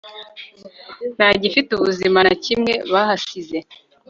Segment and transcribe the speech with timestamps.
[1.15, 3.57] nta gifite ubuzima na kimwe bahasize